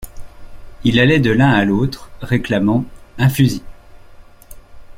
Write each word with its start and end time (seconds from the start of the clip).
Il 0.83 0.99
allait 0.99 1.19
de 1.19 1.29
l’un 1.29 1.51
à 1.51 1.63
l’autre, 1.63 2.09
réclamant:— 2.23 2.85
Un 3.19 3.29
fusil! 3.29 3.61